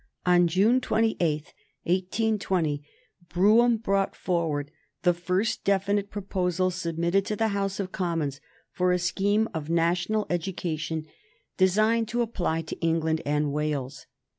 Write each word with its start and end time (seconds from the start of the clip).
On 0.25 0.47
June 0.47 0.81
28, 0.81 1.19
1820, 1.83 2.81
Brougham 3.29 3.77
brought 3.77 4.15
forward 4.15 4.71
the 5.03 5.13
first 5.13 5.63
definite 5.63 6.09
proposal 6.09 6.71
submitted 6.71 7.23
to 7.27 7.35
the 7.35 7.49
House 7.49 7.79
of 7.79 7.91
Commons 7.91 8.41
for 8.71 8.91
a 8.91 8.97
scheme 8.97 9.47
of 9.53 9.69
national 9.69 10.25
education 10.31 11.05
designed 11.55 12.07
to 12.07 12.23
apply 12.23 12.63
to 12.63 12.79
England 12.79 13.21
and 13.27 13.53
Wales. 13.53 14.07